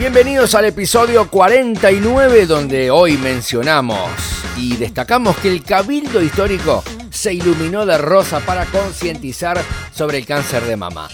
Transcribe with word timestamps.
Bienvenidos 0.00 0.54
al 0.54 0.64
episodio 0.64 1.28
49 1.28 2.46
donde 2.46 2.90
hoy 2.90 3.18
mencionamos 3.18 4.08
y 4.56 4.78
destacamos 4.78 5.36
que 5.36 5.48
el 5.48 5.62
Cabildo 5.62 6.22
Histórico 6.22 6.82
se 7.10 7.34
iluminó 7.34 7.84
de 7.84 7.98
rosa 7.98 8.40
para 8.40 8.64
concientizar 8.64 9.60
sobre 9.92 10.16
el 10.16 10.24
cáncer 10.24 10.62
de 10.64 10.76
mama. 10.76 11.10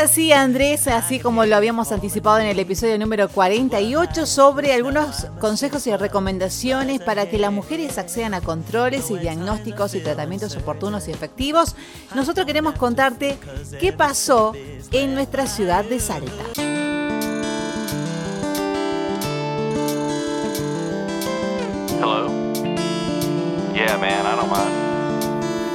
Así, 0.00 0.32
Andrés, 0.32 0.88
así 0.88 1.20
como 1.20 1.44
lo 1.44 1.56
habíamos 1.56 1.92
anticipado 1.92 2.38
en 2.38 2.46
el 2.46 2.58
episodio 2.58 2.98
número 2.98 3.28
48, 3.28 4.24
sobre 4.24 4.72
algunos 4.72 5.26
consejos 5.38 5.86
y 5.86 5.94
recomendaciones 5.94 7.00
para 7.00 7.28
que 7.28 7.38
las 7.38 7.52
mujeres 7.52 7.98
accedan 7.98 8.32
a 8.32 8.40
controles 8.40 9.10
y 9.10 9.18
diagnósticos 9.18 9.94
y 9.94 10.00
tratamientos 10.00 10.56
oportunos 10.56 11.06
y 11.08 11.10
efectivos. 11.12 11.76
Nosotros 12.14 12.46
queremos 12.46 12.74
contarte 12.74 13.38
qué 13.78 13.92
pasó 13.92 14.54
en 14.90 15.14
nuestra 15.14 15.46
ciudad 15.46 15.84
de 15.84 16.00
Salta. 16.00 16.32
Hello. 22.00 22.28
Yeah, 23.74 23.98
man. 23.98 24.29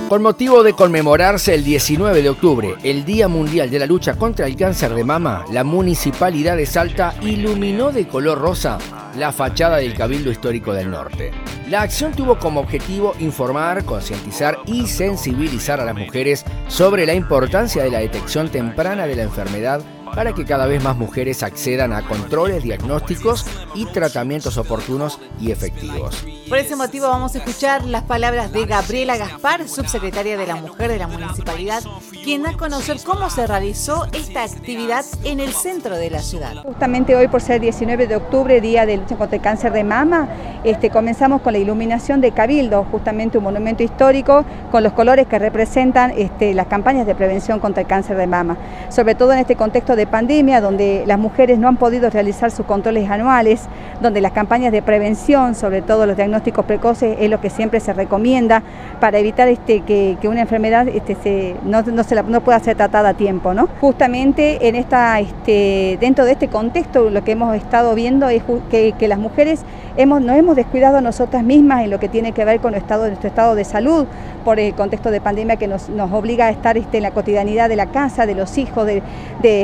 Con 0.09 0.21
motivo 0.21 0.61
de 0.61 0.73
conmemorarse 0.73 1.55
el 1.55 1.63
19 1.63 2.21
de 2.21 2.29
octubre, 2.29 2.75
el 2.83 3.05
Día 3.05 3.27
Mundial 3.27 3.71
de 3.71 3.79
la 3.79 3.87
Lucha 3.87 4.13
contra 4.13 4.45
el 4.45 4.55
Cáncer 4.55 4.93
de 4.93 5.03
Mama, 5.03 5.45
la 5.51 5.63
Municipalidad 5.63 6.57
de 6.57 6.67
Salta 6.67 7.15
iluminó 7.23 7.91
de 7.91 8.07
color 8.07 8.37
rosa 8.37 8.77
la 9.17 9.31
fachada 9.31 9.77
del 9.77 9.95
Cabildo 9.95 10.29
Histórico 10.29 10.73
del 10.73 10.91
Norte. 10.91 11.31
La 11.71 11.81
acción 11.81 12.11
tuvo 12.11 12.37
como 12.37 12.59
objetivo 12.59 13.15
informar, 13.17 13.83
concientizar 13.83 14.59
y 14.67 14.85
sensibilizar 14.85 15.81
a 15.81 15.85
las 15.85 15.95
mujeres 15.95 16.45
sobre 16.67 17.07
la 17.07 17.15
importancia 17.15 17.83
de 17.83 17.89
la 17.89 17.99
detección 17.99 18.49
temprana 18.49 19.07
de 19.07 19.15
la 19.15 19.23
enfermedad 19.23 19.81
para 20.15 20.33
que 20.33 20.45
cada 20.45 20.65
vez 20.65 20.81
más 20.81 20.95
mujeres 20.95 21.43
accedan 21.43 21.91
a 21.91 22.07
controles 22.07 22.63
diagnósticos 22.63 23.45
y 23.75 23.85
tratamientos 23.87 24.57
oportunos 24.57 25.19
y 25.39 25.51
efectivos. 25.51 26.25
Por 26.47 26.57
ese 26.57 26.75
motivo 26.75 27.07
vamos 27.07 27.35
a 27.35 27.39
escuchar 27.39 27.85
las 27.85 28.03
palabras 28.03 28.51
de 28.53 28.65
Gabriela 28.65 29.17
Gaspar, 29.17 29.67
subsecretaria 29.67 30.37
de 30.37 30.47
la 30.47 30.55
Mujer 30.55 30.89
de 30.89 30.99
la 30.99 31.07
Municipalidad, 31.07 31.83
quien 32.23 32.43
da 32.43 32.51
a 32.51 32.57
conocer 32.57 32.97
cómo 33.03 33.29
se 33.29 33.45
realizó 33.45 34.05
esta 34.13 34.43
actividad 34.43 35.03
en 35.23 35.39
el 35.39 35.51
centro 35.51 35.97
de 35.97 36.09
la 36.09 36.19
ciudad. 36.19 36.63
Justamente 36.63 37.15
hoy 37.15 37.27
por 37.27 37.41
ser 37.41 37.59
19 37.59 38.07
de 38.07 38.15
octubre, 38.15 38.61
Día 38.61 38.85
de 38.85 38.97
Lucha 38.97 39.17
contra 39.17 39.35
el 39.35 39.41
Cáncer 39.41 39.73
de 39.73 39.83
Mama, 39.83 40.29
este, 40.63 40.89
comenzamos 40.89 41.41
con 41.41 41.53
la 41.53 41.59
iluminación 41.59 42.21
de 42.21 42.31
Cabildo, 42.31 42.85
justamente 42.91 43.37
un 43.37 43.43
monumento 43.43 43.83
histórico 43.83 44.45
con 44.71 44.83
los 44.83 44.93
colores 44.93 45.27
que 45.27 45.39
representan 45.39 46.11
este, 46.15 46.53
las 46.53 46.67
campañas 46.67 47.05
de 47.05 47.15
prevención 47.15 47.59
contra 47.59 47.81
el 47.81 47.87
cáncer 47.87 48.17
de 48.17 48.27
mama, 48.27 48.57
sobre 48.89 49.15
todo 49.15 49.33
en 49.33 49.39
este 49.39 49.55
contexto 49.55 49.95
de 49.95 50.04
pandemia, 50.07 50.61
donde 50.61 51.03
las 51.05 51.19
mujeres 51.19 51.57
no 51.59 51.67
han 51.67 51.77
podido 51.77 52.09
realizar 52.09 52.51
sus 52.51 52.65
controles 52.65 53.09
anuales, 53.09 53.63
donde 54.01 54.21
las 54.21 54.31
campañas 54.31 54.71
de 54.71 54.81
prevención, 54.81 55.55
sobre 55.55 55.81
todo 55.81 56.05
los 56.05 56.15
diagnósticos 56.15 56.65
precoces, 56.65 57.17
es 57.19 57.29
lo 57.29 57.41
que 57.41 57.49
siempre 57.49 57.79
se 57.79 57.93
recomienda 57.93 58.63
para 58.99 59.19
evitar 59.19 59.47
este, 59.47 59.81
que, 59.81 60.17
una 60.25 60.41
enfermedad 60.41 60.87
este, 60.87 61.55
no, 61.63 61.83
se 62.03 62.23
no 62.23 62.41
pueda 62.41 62.59
ser 62.59 62.75
tratada 62.75 63.09
a 63.09 63.13
tiempo. 63.13 63.53
¿no? 63.53 63.67
Justamente 63.79 64.67
en 64.67 64.75
esta, 64.75 65.19
este, 65.19 65.97
dentro 65.99 66.25
de 66.25 66.33
este 66.33 66.47
contexto 66.47 67.09
lo 67.09 67.23
que 67.23 67.33
hemos 67.33 67.55
estado 67.55 67.95
viendo 67.95 68.29
es 68.29 68.43
que, 68.69 68.93
las 69.07 69.19
mujeres 69.19 69.61
hemos, 69.97 70.21
nos 70.21 70.35
hemos 70.35 70.55
descuidado 70.55 70.97
a 70.97 71.01
nosotras 71.01 71.43
mismas 71.43 71.83
en 71.83 71.91
lo 71.91 71.99
que 71.99 72.09
tiene 72.09 72.31
que 72.31 72.43
ver 72.43 72.59
con 72.59 72.73
estado, 72.73 73.07
nuestro 73.07 73.27
estado 73.27 73.53
de 73.53 73.63
salud, 73.63 74.07
por 74.45 74.59
el 74.59 74.73
contexto 74.75 75.11
de 75.11 75.19
pandemia 75.19 75.57
que 75.57 75.67
nos, 75.67 75.89
obliga 76.13 76.45
a 76.45 76.49
estar 76.51 76.77
este, 76.77 76.97
en 76.97 77.03
la 77.03 77.11
cotidianidad 77.11 77.67
de 77.67 77.75
la 77.75 77.87
casa, 77.87 78.25
de 78.25 78.35
los 78.35 78.57
hijos, 78.57 78.85
de, 78.85 79.01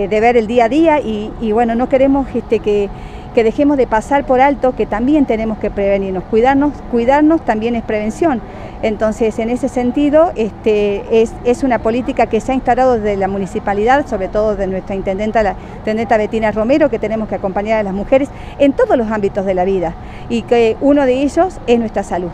ver 0.10 0.31
el 0.38 0.48
día 0.48 0.66
a 0.66 0.70
día 0.70 1.00
y, 1.00 1.52
bueno, 1.52 1.76
no 1.76 1.90
queremos 1.90 2.28
este, 2.34 2.60
que, 2.60 2.90
dejemos 3.36 3.78
de 3.78 3.88
pasar 3.88 4.26
por 4.26 4.42
alto 4.42 4.76
que 4.76 4.86
también 4.86 5.26
tenemos 5.26 5.58
que 5.58 5.72
prevenirnos. 5.72 6.24
Cuidarnos, 6.26 6.74
cuidarnos 6.92 7.44
también 7.46 7.76
es 7.76 7.84
prevención. 7.84 8.42
Entonces, 8.84 9.38
en 9.40 9.50
ese 9.50 9.70
sentido, 9.70 10.32
este, 10.36 11.22
es, 11.46 11.64
una 11.64 11.80
política 11.80 12.26
que 12.26 12.42
se 12.42 12.52
ha 12.52 12.56
instalado 12.56 12.96
desde 12.96 13.16
la 13.16 13.28
municipalidad, 13.28 14.08
sobre 14.08 14.28
todo 14.28 14.56
de 14.56 14.68
nuestra 14.68 14.96
intendenta, 14.96 15.44
la 15.44 15.56
intendenta 15.78 16.18
Betina 16.18 16.52
Romero, 16.52 16.90
que 16.90 17.00
tenemos 17.00 17.30
que 17.30 17.36
acompañar 17.36 17.80
a 17.80 17.84
las 17.84 17.94
mujeres 17.94 18.30
en 18.60 18.74
todos 18.74 18.98
los 18.98 19.12
ámbitos 19.12 19.46
de 19.46 19.54
la 19.54 19.66
vida 19.66 19.94
y 20.30 20.42
que 20.42 20.78
uno 20.82 21.06
de 21.06 21.22
ellos 21.22 21.60
es 21.68 21.80
nuestra 21.80 22.04
salud. 22.04 22.32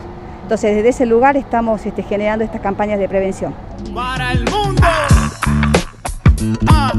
Entonces, 0.48 0.76
desde 0.76 0.88
ese 0.88 1.04
lugar 1.04 1.36
estamos 1.36 1.84
este, 1.84 2.02
generando 2.02 2.42
estas 2.42 2.62
campañas 2.62 2.98
de 2.98 3.06
prevención. 3.06 3.52
Para 3.94 4.32
el 4.32 4.46
mundo. 4.46 4.82
Ah. 6.68 6.92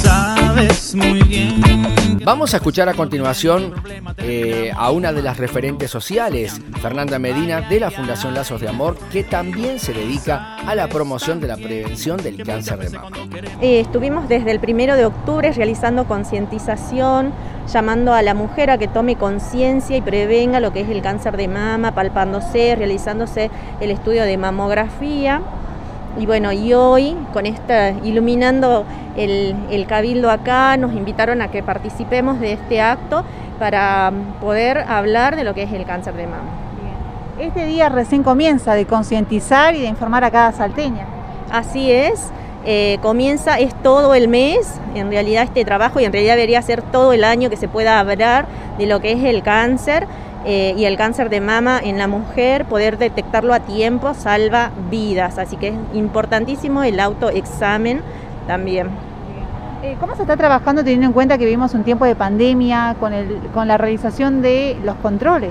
Sabes 0.00 0.94
muy 0.94 1.22
bien 1.22 1.82
Vamos 2.24 2.54
a 2.54 2.58
escuchar 2.58 2.88
a 2.88 2.94
continuación 2.94 3.74
eh, 4.18 4.70
a 4.76 4.92
una 4.92 5.12
de 5.12 5.22
las 5.22 5.38
referentes 5.38 5.90
sociales, 5.90 6.60
Fernanda 6.80 7.18
Medina, 7.18 7.62
de 7.62 7.80
la 7.80 7.90
Fundación 7.90 8.34
Lazos 8.34 8.60
de 8.60 8.68
Amor, 8.68 8.96
que 9.10 9.24
también 9.24 9.80
se 9.80 9.92
dedica 9.92 10.56
a 10.56 10.74
la 10.76 10.86
promoción 10.86 11.40
de 11.40 11.48
la 11.48 11.56
prevención 11.56 12.22
del 12.22 12.44
cáncer 12.44 12.78
de 12.78 12.90
mama. 12.90 13.16
Eh, 13.60 13.80
estuvimos 13.80 14.28
desde 14.28 14.52
el 14.52 14.60
primero 14.60 14.94
de 14.94 15.04
octubre 15.04 15.50
realizando 15.50 16.04
concientización, 16.04 17.32
llamando 17.72 18.12
a 18.12 18.22
la 18.22 18.34
mujer 18.34 18.70
a 18.70 18.78
que 18.78 18.86
tome 18.86 19.16
conciencia 19.16 19.96
y 19.96 20.00
prevenga 20.00 20.60
lo 20.60 20.72
que 20.72 20.82
es 20.82 20.88
el 20.88 21.02
cáncer 21.02 21.36
de 21.36 21.48
mama, 21.48 21.92
palpándose, 21.92 22.76
realizándose 22.76 23.50
el 23.80 23.90
estudio 23.90 24.22
de 24.22 24.36
mamografía. 24.36 25.42
Y 26.18 26.26
bueno, 26.26 26.52
y 26.52 26.74
hoy 26.74 27.16
con 27.32 27.46
esta, 27.46 27.90
iluminando 27.90 28.84
el, 29.16 29.86
cabildo 29.88 30.30
acá, 30.30 30.76
nos 30.76 30.92
invitaron 30.92 31.40
a 31.40 31.50
que 31.50 31.62
participemos 31.62 32.38
de 32.38 32.52
este 32.52 32.80
acto 32.80 33.24
para 33.58 34.12
poder 34.40 34.78
hablar 34.78 35.36
de 35.36 35.44
lo 35.44 35.54
que 35.54 35.62
es 35.62 35.72
el 35.72 35.84
cáncer 35.84 36.14
de 36.14 36.26
mama. 36.26 36.50
Este 37.38 37.64
día 37.64 37.88
recién 37.88 38.22
comienza 38.22 38.74
de 38.74 38.86
concientizar 38.86 39.74
y 39.74 39.80
de 39.80 39.86
informar 39.86 40.22
a 40.24 40.30
cada 40.30 40.52
salteña. 40.52 41.06
Así 41.50 41.90
es, 41.90 42.30
eh, 42.64 42.98
comienza, 43.00 43.58
es 43.58 43.74
todo 43.82 44.14
el 44.14 44.28
mes, 44.28 44.78
en 44.94 45.10
realidad 45.10 45.44
este 45.44 45.64
trabajo, 45.64 45.98
y 45.98 46.04
en 46.04 46.12
realidad 46.12 46.34
debería 46.34 46.60
ser 46.62 46.82
todo 46.82 47.12
el 47.12 47.24
año 47.24 47.48
que 47.50 47.56
se 47.56 47.68
pueda 47.68 47.98
hablar 47.98 48.46
de 48.78 48.86
lo 48.86 49.00
que 49.00 49.12
es 49.12 49.24
el 49.24 49.42
cáncer. 49.42 50.06
Eh, 50.44 50.74
y 50.76 50.86
el 50.86 50.96
cáncer 50.96 51.30
de 51.30 51.40
mama 51.40 51.80
en 51.82 51.98
la 51.98 52.08
mujer, 52.08 52.64
poder 52.64 52.98
detectarlo 52.98 53.54
a 53.54 53.60
tiempo 53.60 54.12
salva 54.14 54.70
vidas, 54.90 55.38
así 55.38 55.56
que 55.56 55.68
es 55.68 55.74
importantísimo 55.94 56.82
el 56.82 56.98
autoexamen 56.98 58.00
también. 58.46 58.88
Eh, 59.82 59.96
¿Cómo 60.00 60.16
se 60.16 60.22
está 60.22 60.36
trabajando 60.36 60.82
teniendo 60.82 61.06
en 61.06 61.12
cuenta 61.12 61.38
que 61.38 61.44
vivimos 61.44 61.74
un 61.74 61.84
tiempo 61.84 62.04
de 62.04 62.14
pandemia 62.14 62.96
con, 62.98 63.12
el, 63.12 63.38
con 63.54 63.68
la 63.68 63.78
realización 63.78 64.42
de 64.42 64.76
los 64.84 64.96
controles? 64.96 65.50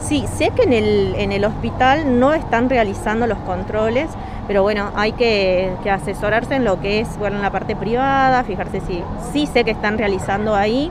Sí, 0.00 0.24
sé 0.36 0.50
que 0.50 0.62
en 0.62 0.72
el, 0.72 1.14
en 1.16 1.32
el 1.32 1.44
hospital 1.44 2.18
no 2.18 2.32
están 2.32 2.70
realizando 2.70 3.26
los 3.26 3.38
controles, 3.38 4.08
pero 4.46 4.62
bueno, 4.62 4.90
hay 4.96 5.12
que, 5.12 5.70
asesorarse 5.90 6.54
en 6.54 6.64
lo 6.64 6.80
que 6.80 7.00
es 7.00 7.18
bueno, 7.18 7.36
en 7.36 7.42
la 7.42 7.50
parte 7.50 7.76
privada, 7.76 8.42
fijarse 8.44 8.80
si 8.80 9.02
sí 9.32 9.46
sé 9.46 9.62
que 9.62 9.72
están 9.72 9.98
realizando 9.98 10.54
ahí. 10.54 10.90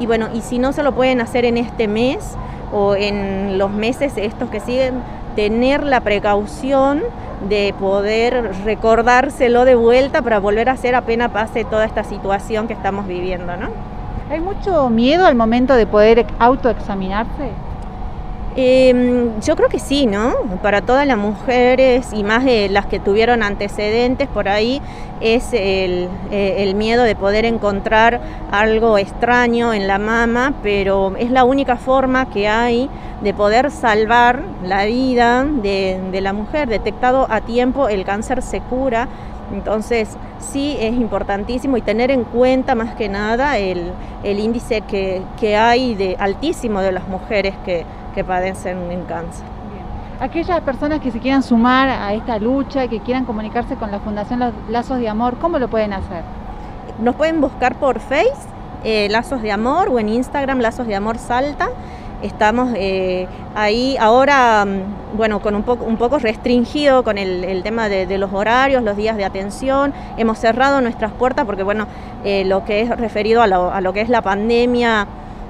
Y 0.00 0.06
bueno, 0.06 0.28
y 0.34 0.40
si 0.40 0.58
no 0.58 0.72
se 0.72 0.82
lo 0.82 0.92
pueden 0.92 1.20
hacer 1.20 1.44
en 1.44 1.56
este 1.56 1.86
mes, 1.86 2.36
o 2.72 2.94
en 2.94 3.58
los 3.58 3.70
meses 3.70 4.14
estos 4.16 4.50
que 4.50 4.60
siguen, 4.60 5.02
tener 5.36 5.84
la 5.84 6.00
precaución 6.00 7.02
de 7.48 7.74
poder 7.78 8.52
recordárselo 8.64 9.64
de 9.64 9.74
vuelta 9.74 10.22
para 10.22 10.40
volver 10.40 10.68
a 10.68 10.72
hacer 10.72 10.94
apenas 10.94 11.30
pase 11.30 11.64
toda 11.64 11.84
esta 11.84 12.04
situación 12.04 12.66
que 12.66 12.74
estamos 12.74 13.06
viviendo, 13.06 13.56
¿no? 13.56 13.68
¿Hay 14.30 14.40
mucho 14.40 14.90
miedo 14.90 15.26
al 15.26 15.34
momento 15.34 15.74
de 15.74 15.86
poder 15.86 16.26
autoexaminarse? 16.38 17.50
Em, 18.56 19.40
yo 19.40 19.54
creo 19.54 19.68
que 19.68 19.78
sí, 19.78 20.06
¿no? 20.06 20.34
Para 20.60 20.82
todas 20.82 21.06
las 21.06 21.16
mujeres 21.16 22.08
y 22.12 22.24
más 22.24 22.44
de 22.44 22.68
las 22.68 22.86
que 22.86 22.98
tuvieron 22.98 23.44
antecedentes 23.44 24.26
por 24.26 24.48
ahí 24.48 24.82
es 25.20 25.52
el, 25.52 26.08
eh, 26.32 26.56
el, 26.58 26.74
miedo 26.74 27.04
de 27.04 27.14
poder 27.14 27.44
encontrar 27.44 28.20
algo 28.50 28.98
extraño 28.98 29.72
en 29.72 29.86
la 29.86 29.98
mama, 29.98 30.54
pero 30.64 31.14
es 31.16 31.30
la 31.30 31.44
única 31.44 31.76
forma 31.76 32.28
que 32.28 32.48
hay 32.48 32.90
de 33.22 33.34
poder 33.34 33.70
salvar 33.70 34.42
la 34.64 34.84
vida 34.84 35.44
de 35.44 36.20
la 36.20 36.32
mujer. 36.32 36.68
Detectado 36.68 37.28
a 37.30 37.42
tiempo 37.42 37.88
el 37.88 38.04
cáncer 38.04 38.42
se 38.42 38.60
cura, 38.60 39.06
entonces 39.52 40.16
sí 40.38 40.76
es 40.80 40.94
importantísimo 40.94 41.76
y 41.76 41.82
tener 41.82 42.10
en 42.10 42.24
cuenta 42.24 42.74
más 42.74 42.94
que 42.94 43.08
nada 43.08 43.58
el, 43.58 43.92
el 44.22 44.38
índice 44.38 44.82
que, 44.82 45.22
que 45.38 45.56
hay 45.56 45.94
de 45.94 46.16
altísimo 46.18 46.80
de 46.80 46.92
las 46.92 47.08
mujeres 47.08 47.54
que 47.64 47.84
que 48.14 48.24
padecen 48.24 48.90
en 48.90 49.04
cáncer. 49.04 49.44
Aquellas 50.20 50.60
personas 50.60 51.00
que 51.00 51.10
se 51.10 51.18
quieran 51.18 51.42
sumar 51.42 51.88
a 51.88 52.12
esta 52.12 52.38
lucha, 52.38 52.88
que 52.88 53.00
quieran 53.00 53.24
comunicarse 53.24 53.76
con 53.76 53.90
la 53.90 54.00
Fundación 54.00 54.40
Lazos 54.68 54.98
de 54.98 55.08
Amor, 55.08 55.38
¿cómo 55.38 55.58
lo 55.58 55.68
pueden 55.68 55.94
hacer? 55.94 56.22
Nos 57.00 57.14
pueden 57.14 57.40
buscar 57.40 57.76
por 57.76 58.00
Face, 58.00 58.34
eh, 58.84 59.08
Lazos 59.10 59.40
de 59.40 59.50
Amor, 59.50 59.88
o 59.88 59.98
en 59.98 60.10
Instagram, 60.10 60.58
Lazos 60.58 60.86
de 60.86 60.94
Amor 60.94 61.16
Salta. 61.16 61.70
Estamos 62.22 62.72
eh, 62.76 63.26
ahí 63.54 63.96
ahora, 63.98 64.66
mm, 64.66 65.16
bueno, 65.16 65.40
con 65.40 65.54
un 65.54 65.62
poco, 65.62 65.84
un 65.86 65.96
poco 65.96 66.18
restringido 66.18 67.02
con 67.02 67.16
el, 67.16 67.62
tema 67.62 67.88
de, 67.88 68.18
los 68.18 68.32
horarios, 68.32 68.82
los 68.82 68.96
días 68.96 69.16
de 69.16 69.24
atención. 69.24 69.94
Hemos 70.18 70.38
cerrado 70.38 70.80
nuestras 70.82 71.12
puertas 71.12 71.46
porque, 71.46 71.62
bueno, 71.62 71.86
eh, 72.24 72.44
lo 72.44 72.64
que 72.64 72.82
es 72.82 72.90
referido 72.90 73.42
a 73.42 73.80
lo 73.80 73.92
que 73.94 74.02
es 74.02 74.10
la 74.10 74.20
pandemia 74.20 75.06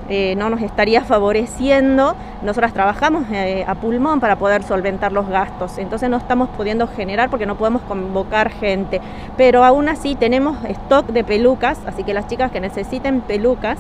eh, 0.08 0.34
no 0.36 0.48
nos 0.48 0.62
estaría 0.62 1.02
favoreciendo. 1.02 2.14
Nosotras 2.42 2.72
trabajamos 2.72 3.24
a 3.66 3.74
pulmón 3.74 4.20
para 4.20 4.36
poder 4.36 4.62
solventar 4.62 5.12
los 5.12 5.28
gastos, 5.28 5.76
entonces 5.78 6.08
no 6.08 6.16
estamos 6.16 6.48
pudiendo 6.50 6.86
generar 6.86 7.30
porque 7.30 7.46
no 7.46 7.56
podemos 7.56 7.82
convocar 7.82 8.50
gente. 8.50 9.00
Pero 9.36 9.64
aún 9.64 9.88
así 9.88 10.14
tenemos 10.14 10.56
stock 10.64 11.06
de 11.08 11.24
pelucas, 11.24 11.80
así 11.86 12.04
que 12.04 12.14
las 12.14 12.28
chicas 12.28 12.50
que 12.50 12.60
necesiten 12.60 13.20
pelucas 13.22 13.78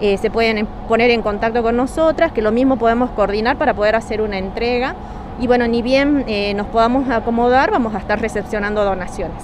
eh, 0.00 0.18
se 0.18 0.30
pueden 0.30 0.66
poner 0.88 1.10
en 1.10 1.22
contacto 1.22 1.62
con 1.62 1.76
nosotras, 1.76 2.32
que 2.32 2.42
lo 2.42 2.52
mismo 2.52 2.76
podemos 2.76 3.10
coordinar 3.10 3.56
para 3.56 3.74
poder 3.74 3.96
hacer 3.96 4.20
una 4.22 4.38
entrega. 4.38 4.94
Y 5.38 5.46
bueno, 5.46 5.66
ni 5.66 5.80
bien 5.80 6.26
nos 6.54 6.66
podamos 6.66 7.08
acomodar, 7.08 7.70
vamos 7.70 7.94
a 7.94 7.98
estar 7.98 8.20
recepcionando 8.20 8.84
donaciones. 8.84 9.42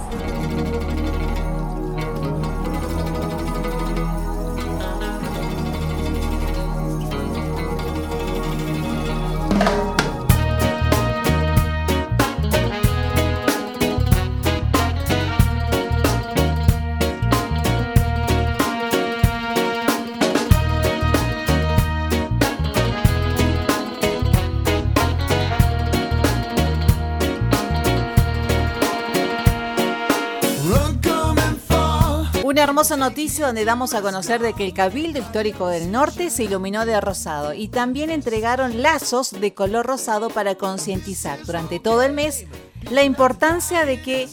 Una 32.57 32.63
hermosa 32.63 32.97
noticia 32.97 33.45
donde 33.45 33.65
damos 33.65 33.93
a 33.93 34.01
conocer 34.01 34.41
de 34.41 34.53
que 34.53 34.65
el 34.65 34.73
Cabildo 34.73 35.19
Histórico 35.19 35.67
del 35.67 35.91
Norte 35.91 36.31
se 36.31 36.45
iluminó 36.45 36.87
de 36.87 36.99
rosado 36.99 37.53
y 37.53 37.67
también 37.67 38.09
entregaron 38.09 38.81
lazos 38.81 39.29
de 39.29 39.53
color 39.53 39.85
rosado 39.85 40.31
para 40.31 40.55
concientizar 40.55 41.37
durante 41.45 41.79
todo 41.79 42.01
el 42.01 42.13
mes 42.13 42.47
la 42.89 43.03
importancia 43.03 43.85
de 43.85 44.01
que 44.01 44.27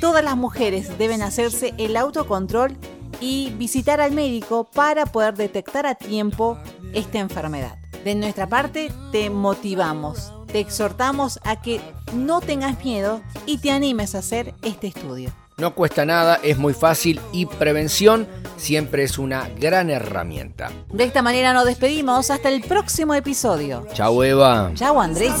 todas 0.00 0.22
las 0.22 0.36
mujeres 0.36 0.96
deben 0.98 1.20
hacerse 1.20 1.74
el 1.76 1.96
autocontrol 1.96 2.76
y 3.20 3.50
visitar 3.58 4.00
al 4.00 4.12
médico 4.12 4.70
para 4.72 5.04
poder 5.04 5.34
detectar 5.34 5.84
a 5.84 5.96
tiempo 5.96 6.56
esta 6.92 7.18
enfermedad. 7.18 7.76
De 8.04 8.14
nuestra 8.14 8.48
parte, 8.48 8.92
te 9.10 9.30
motivamos, 9.30 10.32
te 10.46 10.60
exhortamos 10.60 11.40
a 11.42 11.60
que 11.60 11.80
no 12.12 12.40
tengas 12.40 12.84
miedo 12.84 13.20
y 13.46 13.58
te 13.58 13.72
animes 13.72 14.14
a 14.14 14.18
hacer 14.18 14.54
este 14.62 14.86
estudio. 14.86 15.32
No 15.56 15.74
cuesta 15.74 16.04
nada, 16.04 16.40
es 16.42 16.58
muy 16.58 16.74
fácil 16.74 17.20
y 17.32 17.46
prevención 17.46 18.26
siempre 18.56 19.04
es 19.04 19.18
una 19.18 19.48
gran 19.58 19.88
herramienta. 19.88 20.72
De 20.92 21.04
esta 21.04 21.22
manera 21.22 21.52
nos 21.52 21.64
despedimos 21.64 22.30
hasta 22.30 22.48
el 22.48 22.62
próximo 22.62 23.14
episodio. 23.14 23.86
Chau 23.92 24.22
Eva. 24.22 24.72
Chau 24.74 25.00
Andrés. 25.00 25.32